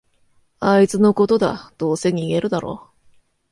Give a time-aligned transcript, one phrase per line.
[0.59, 2.89] あいつのことだ、どうせ逃げるだろ